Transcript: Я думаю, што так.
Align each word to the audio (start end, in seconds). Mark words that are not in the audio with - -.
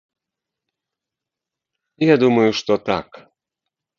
Я 2.07 2.15
думаю, 2.23 2.47
што 2.61 2.73
так. 2.91 3.07